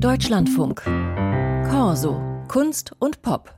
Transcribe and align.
Deutschlandfunk. 0.00 0.82
Corso. 1.68 2.20
Kunst 2.46 2.92
und 3.00 3.20
Pop. 3.20 3.52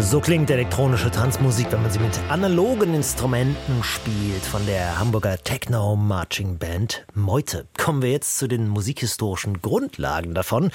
So 0.00 0.20
klingt 0.20 0.50
elektronische 0.50 1.10
Tanzmusik, 1.10 1.70
wenn 1.70 1.82
man 1.82 1.90
sie 1.90 1.98
mit 1.98 2.18
analogen 2.30 2.94
Instrumenten 2.94 3.82
spielt, 3.82 4.42
von 4.42 4.64
der 4.66 4.98
Hamburger 4.98 5.36
Techno 5.36 5.96
Marching 5.96 6.56
Band 6.56 7.04
Meute. 7.14 7.66
Kommen 7.76 8.00
wir 8.00 8.10
jetzt 8.10 8.38
zu 8.38 8.48
den 8.48 8.68
musikhistorischen 8.68 9.60
Grundlagen 9.60 10.34
davon. 10.34 10.70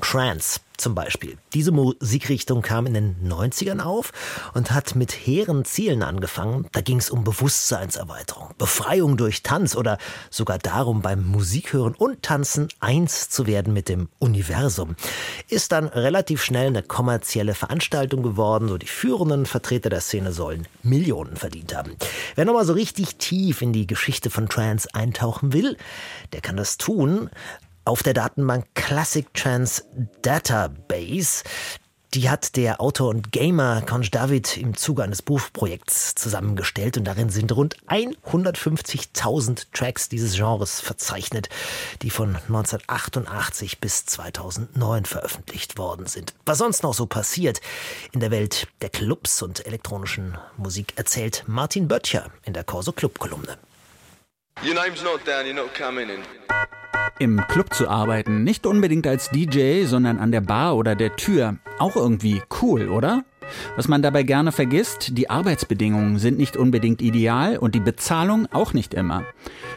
Trance 0.00 0.60
zum 0.76 0.94
Beispiel. 0.94 1.38
Diese 1.54 1.72
Musikrichtung 1.72 2.62
kam 2.62 2.86
in 2.86 2.94
den 2.94 3.16
90ern 3.24 3.80
auf 3.80 4.12
und 4.54 4.70
hat 4.70 4.94
mit 4.94 5.12
hehren 5.12 5.64
Zielen 5.64 6.02
angefangen. 6.02 6.66
Da 6.72 6.80
ging 6.80 6.98
es 6.98 7.10
um 7.10 7.24
Bewusstseinserweiterung, 7.24 8.50
Befreiung 8.58 9.16
durch 9.16 9.42
Tanz 9.42 9.76
oder 9.76 9.98
sogar 10.30 10.58
darum, 10.58 11.02
beim 11.02 11.26
Musikhören 11.26 11.94
und 11.94 12.22
Tanzen 12.22 12.68
eins 12.80 13.28
zu 13.28 13.46
werden 13.46 13.72
mit 13.72 13.88
dem 13.88 14.08
Universum. 14.18 14.96
Ist 15.48 15.72
dann 15.72 15.86
relativ 15.86 16.42
schnell 16.42 16.68
eine 16.68 16.82
kommerzielle 16.82 17.54
Veranstaltung 17.54 18.22
geworden. 18.22 18.68
So 18.68 18.78
die 18.78 18.86
führenden 18.86 19.46
Vertreter 19.46 19.90
der 19.90 20.00
Szene 20.00 20.32
sollen 20.32 20.66
Millionen 20.82 21.36
verdient 21.36 21.76
haben. 21.76 21.96
Wer 22.34 22.44
nochmal 22.44 22.64
so 22.64 22.72
richtig 22.72 23.16
tief 23.16 23.62
in 23.62 23.72
die 23.72 23.86
Geschichte 23.86 24.30
von 24.30 24.48
Trance 24.48 24.88
eintauchen 24.92 25.52
will, 25.52 25.76
der 26.32 26.40
kann 26.40 26.56
das 26.56 26.78
tun 26.78 27.30
auf 27.84 28.02
der 28.02 28.14
Datenbank 28.14 28.66
Classic 28.74 29.26
Trance 29.34 29.84
Database. 30.22 31.42
Die 32.14 32.28
hat 32.28 32.56
der 32.56 32.82
Autor 32.82 33.08
und 33.08 33.32
Gamer 33.32 33.80
Conch 33.80 34.10
David 34.10 34.58
im 34.58 34.76
Zuge 34.76 35.02
eines 35.02 35.22
Buchprojekts 35.22 36.14
zusammengestellt 36.14 36.98
und 36.98 37.04
darin 37.04 37.30
sind 37.30 37.50
rund 37.56 37.78
150.000 37.88 39.68
Tracks 39.72 40.10
dieses 40.10 40.34
Genres 40.36 40.80
verzeichnet, 40.80 41.48
die 42.02 42.10
von 42.10 42.36
1988 42.36 43.80
bis 43.80 44.04
2009 44.04 45.06
veröffentlicht 45.06 45.78
worden 45.78 46.04
sind. 46.04 46.34
Was 46.44 46.58
sonst 46.58 46.82
noch 46.82 46.92
so 46.92 47.06
passiert 47.06 47.62
in 48.12 48.20
der 48.20 48.30
Welt 48.30 48.68
der 48.82 48.90
Clubs 48.90 49.40
und 49.40 49.64
elektronischen 49.64 50.36
Musik 50.58 50.92
erzählt 50.96 51.44
Martin 51.46 51.88
Böttcher 51.88 52.26
in 52.44 52.52
der 52.52 52.64
Corso 52.64 52.92
Club 52.92 53.18
Kolumne. 53.18 53.56
Im 57.18 57.44
Club 57.48 57.74
zu 57.74 57.88
arbeiten, 57.88 58.44
nicht 58.44 58.64
unbedingt 58.64 59.08
als 59.08 59.28
DJ, 59.30 59.86
sondern 59.86 60.18
an 60.18 60.30
der 60.30 60.40
Bar 60.40 60.76
oder 60.76 60.94
der 60.94 61.16
Tür, 61.16 61.56
auch 61.78 61.96
irgendwie 61.96 62.40
cool, 62.60 62.88
oder? 62.88 63.24
Was 63.74 63.88
man 63.88 64.02
dabei 64.02 64.22
gerne 64.22 64.52
vergisst, 64.52 65.18
die 65.18 65.30
Arbeitsbedingungen 65.30 66.18
sind 66.18 66.38
nicht 66.38 66.56
unbedingt 66.56 67.02
ideal 67.02 67.58
und 67.58 67.74
die 67.74 67.80
Bezahlung 67.80 68.46
auch 68.52 68.72
nicht 68.72 68.94
immer. 68.94 69.24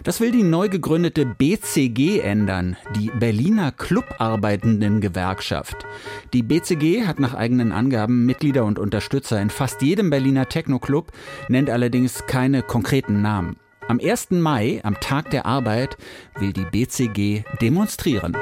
Das 0.03 0.21
will 0.21 0.29
die 0.31 0.43
neu 0.43 0.69
gegründete 0.69 1.25
BCG 1.25 2.19
ändern, 2.19 2.77
die 2.95 3.09
Berliner 3.09 3.71
Clubarbeitenden-Gewerkschaft. 3.71 5.87
Die 6.31 6.43
BCG 6.43 7.07
hat 7.07 7.19
nach 7.19 7.33
eigenen 7.33 7.71
Angaben 7.71 8.27
Mitglieder 8.27 8.65
und 8.65 8.77
Unterstützer 8.77 9.41
in 9.41 9.49
fast 9.49 9.81
jedem 9.81 10.11
Berliner 10.11 10.47
Techno-Club, 10.47 11.11
nennt 11.47 11.71
allerdings 11.71 12.27
keine 12.27 12.61
konkreten 12.61 13.23
Namen. 13.23 13.57
Am 13.87 13.99
1. 13.99 14.31
Mai, 14.31 14.81
am 14.83 14.99
Tag 14.99 15.29
der 15.29 15.45
Arbeit, 15.45 15.95
will 16.39 16.53
die 16.53 16.65
BCG 16.65 17.43
demonstrieren. 17.61 18.35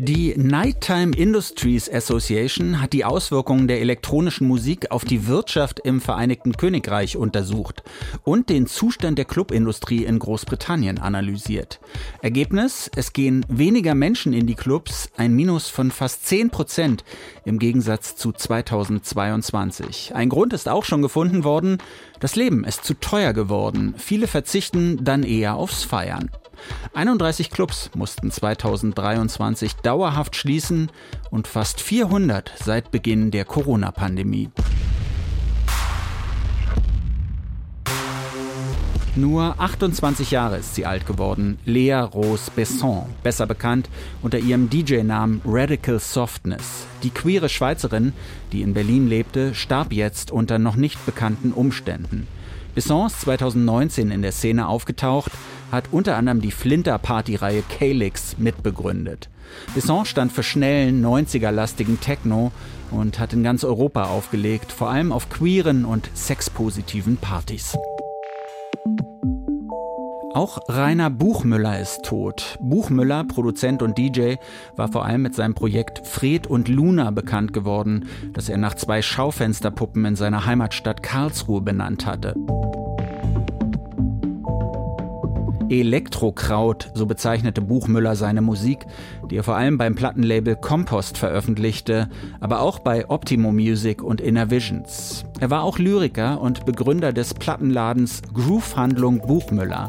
Die 0.00 0.32
Nighttime 0.36 1.12
Industries 1.16 1.92
Association 1.92 2.80
hat 2.80 2.92
die 2.92 3.04
Auswirkungen 3.04 3.66
der 3.66 3.80
elektronischen 3.80 4.46
Musik 4.46 4.92
auf 4.92 5.04
die 5.04 5.26
Wirtschaft 5.26 5.80
im 5.80 6.00
Vereinigten 6.00 6.56
Königreich 6.56 7.16
untersucht 7.16 7.82
und 8.22 8.48
den 8.48 8.68
Zustand 8.68 9.18
der 9.18 9.24
Clubindustrie 9.24 10.04
in 10.04 10.20
Großbritannien 10.20 11.00
analysiert. 11.00 11.80
Ergebnis, 12.22 12.88
es 12.94 13.12
gehen 13.12 13.44
weniger 13.48 13.96
Menschen 13.96 14.34
in 14.34 14.46
die 14.46 14.54
Clubs, 14.54 15.10
ein 15.16 15.34
Minus 15.34 15.68
von 15.68 15.90
fast 15.90 16.28
10 16.28 16.50
Prozent 16.50 17.02
im 17.44 17.58
Gegensatz 17.58 18.14
zu 18.14 18.30
2022. 18.30 20.14
Ein 20.14 20.28
Grund 20.28 20.52
ist 20.52 20.68
auch 20.68 20.84
schon 20.84 21.02
gefunden 21.02 21.42
worden, 21.42 21.78
das 22.20 22.36
Leben 22.36 22.62
ist 22.62 22.84
zu 22.84 22.94
teuer 22.94 23.32
geworden. 23.32 23.94
Viele 23.98 24.28
verzichten 24.28 25.02
dann 25.02 25.24
eher 25.24 25.56
aufs 25.56 25.82
Feiern. 25.82 26.30
31 26.94 27.50
Clubs 27.50 27.90
mussten 27.94 28.30
2023 28.30 29.74
dauerhaft 29.76 30.36
schließen 30.36 30.90
und 31.30 31.48
fast 31.48 31.80
400 31.80 32.52
seit 32.64 32.90
Beginn 32.90 33.30
der 33.30 33.44
Corona-Pandemie. 33.44 34.50
Nur 39.18 39.56
28 39.58 40.30
Jahre 40.30 40.58
ist 40.58 40.76
sie 40.76 40.86
alt 40.86 41.04
geworden, 41.04 41.58
Lea 41.64 41.94
Rose 41.94 42.52
Besson, 42.54 43.06
besser 43.24 43.46
bekannt 43.46 43.88
unter 44.22 44.38
ihrem 44.38 44.70
DJ-Namen 44.70 45.40
Radical 45.44 45.98
Softness. 45.98 46.86
Die 47.02 47.10
queere 47.10 47.48
Schweizerin, 47.48 48.12
die 48.52 48.62
in 48.62 48.74
Berlin 48.74 49.08
lebte, 49.08 49.56
starb 49.56 49.92
jetzt 49.92 50.30
unter 50.30 50.60
noch 50.60 50.76
nicht 50.76 51.04
bekannten 51.04 51.52
Umständen. 51.52 52.28
Besson 52.76 53.08
ist 53.08 53.22
2019 53.22 54.12
in 54.12 54.22
der 54.22 54.30
Szene 54.30 54.68
aufgetaucht, 54.68 55.32
hat 55.70 55.92
unter 55.92 56.16
anderem 56.16 56.40
die 56.40 56.50
Flinter-Party-Reihe 56.50 57.62
Calix 57.68 58.36
mitbegründet. 58.38 59.28
Besson 59.74 60.04
stand 60.04 60.32
für 60.32 60.42
schnellen, 60.42 61.04
90er-lastigen 61.04 62.00
Techno 62.00 62.52
und 62.90 63.18
hat 63.18 63.32
in 63.32 63.42
ganz 63.42 63.64
Europa 63.64 64.04
aufgelegt, 64.04 64.72
vor 64.72 64.90
allem 64.90 65.12
auf 65.12 65.28
queeren 65.30 65.84
und 65.84 66.10
sexpositiven 66.14 67.16
Partys. 67.16 67.76
Auch 70.34 70.60
Rainer 70.68 71.10
Buchmüller 71.10 71.80
ist 71.80 72.04
tot. 72.04 72.58
Buchmüller, 72.60 73.24
Produzent 73.24 73.82
und 73.82 73.98
DJ, 73.98 74.34
war 74.76 74.86
vor 74.92 75.04
allem 75.04 75.22
mit 75.22 75.34
seinem 75.34 75.54
Projekt 75.54 76.06
Fred 76.06 76.46
und 76.46 76.68
Luna 76.68 77.10
bekannt 77.10 77.52
geworden, 77.52 78.06
das 78.34 78.48
er 78.48 78.58
nach 78.58 78.74
zwei 78.74 79.02
Schaufensterpuppen 79.02 80.04
in 80.04 80.16
seiner 80.16 80.46
Heimatstadt 80.46 81.02
Karlsruhe 81.02 81.60
benannt 81.60 82.06
hatte. 82.06 82.34
Elektrokraut, 85.70 86.90
so 86.94 87.06
bezeichnete 87.06 87.60
Buchmüller 87.60 88.16
seine 88.16 88.40
Musik, 88.40 88.86
die 89.30 89.36
er 89.36 89.44
vor 89.44 89.56
allem 89.56 89.78
beim 89.78 89.94
Plattenlabel 89.94 90.56
Compost 90.56 91.18
veröffentlichte, 91.18 92.08
aber 92.40 92.60
auch 92.60 92.78
bei 92.78 93.08
Optimo 93.08 93.52
Music 93.52 94.02
und 94.02 94.20
Inner 94.20 94.50
Visions. 94.50 95.24
Er 95.40 95.50
war 95.50 95.62
auch 95.62 95.78
Lyriker 95.78 96.40
und 96.40 96.64
Begründer 96.66 97.12
des 97.12 97.34
Plattenladens 97.34 98.22
Groove 98.32 98.76
Handlung 98.76 99.20
Buchmüller. 99.20 99.88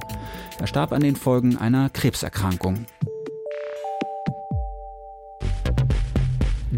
Er 0.59 0.67
starb 0.67 0.91
an 0.91 1.01
den 1.01 1.15
Folgen 1.15 1.57
einer 1.57 1.89
Krebserkrankung. 1.89 2.85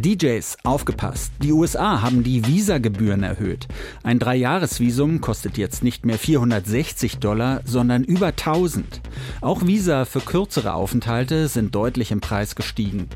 DJs, 0.02 0.58
aufgepasst. 0.64 1.32
Die 1.42 1.52
USA 1.52 2.02
haben 2.02 2.24
die 2.24 2.46
Visagebühren 2.46 3.24
erhöht. 3.24 3.68
Ein 4.04 4.20
Dreijahresvisum 4.20 5.22
kostet 5.22 5.58
jetzt 5.58 5.84
nicht 5.84 6.06
mehr 6.06 6.18
460 6.18 7.20
Dollar, 7.20 7.62
sondern 7.66 8.04
über 8.04 8.28
1000. 8.28 9.02
Auch 9.42 9.66
Visa 9.66 10.06
für 10.06 10.22
kürzere 10.22 10.74
Aufenthalte 10.74 11.48
sind 11.48 11.76
deutlich 11.76 12.12
im 12.12 12.22
Preis 12.22 12.56
gestiegen. 12.56 13.08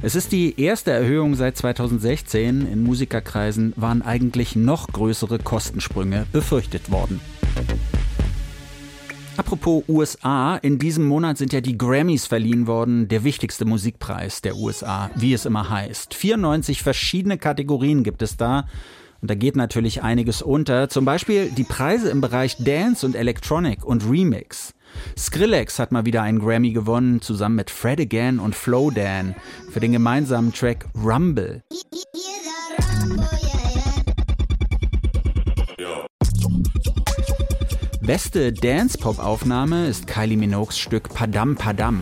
Es 0.00 0.14
ist 0.14 0.32
die 0.32 0.60
erste 0.60 0.92
Erhöhung 0.92 1.34
seit 1.34 1.56
2016. 1.56 2.66
In 2.70 2.84
Musikerkreisen 2.84 3.72
waren 3.76 4.02
eigentlich 4.02 4.54
noch 4.54 4.88
größere 4.88 5.38
Kostensprünge 5.38 6.26
befürchtet 6.32 6.90
worden. 6.90 7.20
Apropos 9.38 9.84
USA, 9.86 10.56
in 10.56 10.80
diesem 10.80 11.06
Monat 11.06 11.38
sind 11.38 11.52
ja 11.52 11.60
die 11.60 11.78
Grammys 11.78 12.26
verliehen 12.26 12.66
worden, 12.66 13.06
der 13.06 13.22
wichtigste 13.22 13.64
Musikpreis 13.64 14.42
der 14.42 14.56
USA, 14.56 15.10
wie 15.14 15.32
es 15.32 15.46
immer 15.46 15.70
heißt. 15.70 16.12
94 16.12 16.82
verschiedene 16.82 17.38
Kategorien 17.38 18.02
gibt 18.02 18.20
es 18.20 18.36
da. 18.36 18.66
Und 19.20 19.30
da 19.30 19.36
geht 19.36 19.54
natürlich 19.54 20.02
einiges 20.02 20.42
unter. 20.42 20.88
Zum 20.88 21.04
Beispiel 21.04 21.50
die 21.50 21.62
Preise 21.62 22.10
im 22.10 22.20
Bereich 22.20 22.56
Dance 22.58 23.06
und 23.06 23.14
Electronic 23.14 23.84
und 23.84 24.10
Remix. 24.10 24.74
Skrillex 25.16 25.78
hat 25.78 25.92
mal 25.92 26.04
wieder 26.04 26.22
einen 26.22 26.40
Grammy 26.40 26.72
gewonnen, 26.72 27.20
zusammen 27.20 27.54
mit 27.54 27.70
Fred 27.70 28.00
Again 28.00 28.40
und 28.40 28.56
Flow 28.56 28.90
Dan 28.90 29.36
für 29.70 29.78
den 29.78 29.92
gemeinsamen 29.92 30.52
Track 30.52 30.86
Rumble. 30.96 31.62
Beste 38.08 38.54
Dance-Pop-Aufnahme 38.54 39.86
ist 39.86 40.06
Kylie 40.06 40.38
Minogues 40.38 40.78
Stück 40.78 41.12
Padam 41.12 41.56
Padam. 41.56 42.00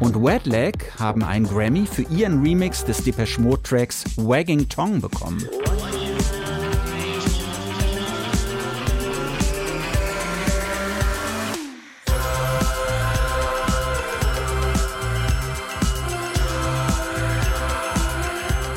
Und 0.00 0.16
Wet 0.24 0.46
Leg 0.46 0.90
haben 0.98 1.22
einen 1.22 1.46
Grammy 1.46 1.84
für 1.84 2.00
ihren 2.00 2.42
Remix 2.42 2.82
des 2.86 3.04
Depeche 3.04 3.42
Mode 3.42 3.62
Tracks 3.62 4.04
Wagging 4.16 4.70
Tongue 4.70 5.00
bekommen. 5.00 5.46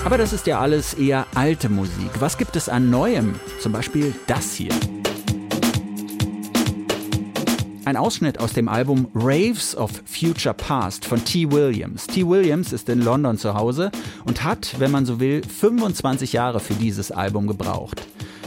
Aber 0.05 0.19
das 0.19 0.33
ist 0.33 0.45
ja 0.45 0.59
alles 0.59 0.93
eher 0.93 1.25
alte 1.33 1.67
Musik. 1.67 2.11
Was 2.19 2.37
gibt 2.37 2.55
es 2.55 2.69
an 2.69 2.91
Neuem? 2.91 3.33
Zum 3.59 3.71
Beispiel 3.71 4.13
das 4.27 4.53
hier. 4.53 4.71
Ein 7.85 7.97
Ausschnitt 7.97 8.39
aus 8.39 8.53
dem 8.53 8.69
Album 8.69 9.07
Raves 9.15 9.75
of 9.75 10.03
Future 10.05 10.53
Past 10.53 11.05
von 11.05 11.25
T. 11.25 11.51
Williams. 11.51 12.05
T. 12.05 12.23
Williams 12.27 12.71
ist 12.71 12.87
in 12.87 13.01
London 13.01 13.39
zu 13.39 13.55
Hause 13.55 13.91
und 14.25 14.43
hat, 14.43 14.75
wenn 14.77 14.91
man 14.91 15.07
so 15.07 15.19
will, 15.19 15.41
25 15.41 16.33
Jahre 16.33 16.59
für 16.59 16.75
dieses 16.75 17.11
Album 17.11 17.47
gebraucht. 17.47 18.05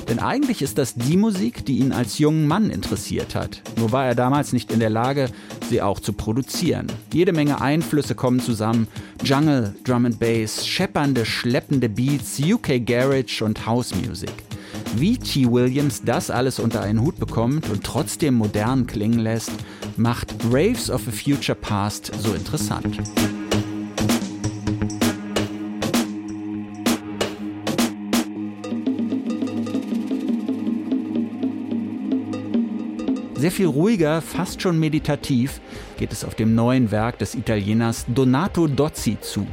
Denn 0.08 0.20
eigentlich 0.20 0.62
ist 0.62 0.78
das 0.78 0.94
die 0.94 1.16
Musik, 1.18 1.66
die 1.66 1.78
ihn 1.78 1.92
als 1.92 2.18
jungen 2.18 2.46
Mann 2.46 2.70
interessiert 2.70 3.34
hat. 3.34 3.62
Nur 3.76 3.92
war 3.92 4.06
er 4.06 4.14
damals 4.14 4.54
nicht 4.54 4.72
in 4.72 4.80
der 4.80 4.88
Lage, 4.88 5.28
sie 5.68 5.82
auch 5.82 6.00
zu 6.00 6.14
produzieren. 6.14 6.86
Jede 7.12 7.32
Menge 7.32 7.60
Einflüsse 7.60 8.14
kommen 8.14 8.40
zusammen. 8.40 8.88
Jungle, 9.22 9.74
Drum 9.84 10.06
and 10.06 10.18
Bass, 10.18 10.66
scheppernde, 10.66 11.26
schleppende 11.26 11.90
Beats, 11.90 12.40
UK 12.40 12.84
Garage 12.86 13.44
und 13.44 13.66
House 13.66 13.94
Music. 13.94 14.32
Wie 14.96 15.18
T. 15.18 15.50
Williams 15.50 16.02
das 16.02 16.30
alles 16.30 16.58
unter 16.58 16.80
einen 16.80 17.02
Hut 17.02 17.18
bekommt 17.18 17.68
und 17.68 17.84
trotzdem 17.84 18.34
modern 18.34 18.86
klingen 18.86 19.18
lässt, 19.18 19.52
macht 19.96 20.34
Raves 20.50 20.90
of 20.90 21.06
a 21.06 21.10
Future 21.10 21.56
Past 21.56 22.12
so 22.18 22.32
interessant. 22.32 22.98
Sehr 33.38 33.52
viel 33.52 33.66
ruhiger, 33.66 34.20
fast 34.20 34.62
schon 34.62 34.80
meditativ 34.80 35.60
geht 35.96 36.12
es 36.12 36.24
auf 36.24 36.34
dem 36.34 36.56
neuen 36.56 36.90
Werk 36.90 37.20
des 37.20 37.36
Italieners 37.36 38.04
Donato 38.08 38.66
Dozzi 38.66 39.16
zu. 39.20 39.46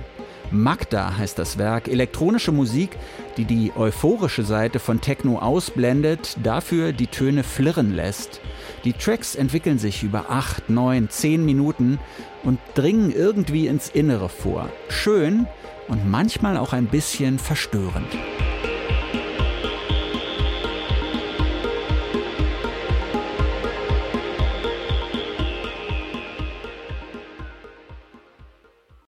Magda 0.49 1.15
heißt 1.15 1.37
das 1.37 1.59
Werk, 1.59 1.87
elektronische 1.87 2.51
Musik, 2.51 2.97
die 3.37 3.45
die 3.45 3.71
euphorische 3.75 4.41
Seite 4.41 4.79
von 4.79 5.01
Techno 5.01 5.37
ausblendet, 5.37 6.35
dafür 6.41 6.93
die 6.93 7.05
Töne 7.05 7.43
flirren 7.43 7.95
lässt. 7.95 8.41
Die 8.85 8.93
Tracks 8.93 9.35
entwickeln 9.35 9.77
sich 9.77 10.01
über 10.01 10.31
8, 10.31 10.71
9, 10.71 11.07
10 11.07 11.45
Minuten 11.45 11.99
und 12.41 12.57
dringen 12.73 13.11
irgendwie 13.11 13.67
ins 13.67 13.89
Innere 13.89 14.29
vor. 14.29 14.67
Schön 14.89 15.45
und 15.87 16.09
manchmal 16.09 16.57
auch 16.57 16.73
ein 16.73 16.87
bisschen 16.87 17.37
verstörend. 17.37 18.07